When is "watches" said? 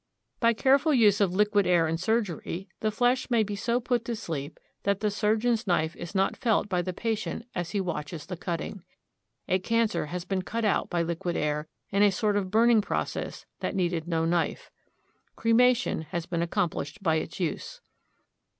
7.79-8.25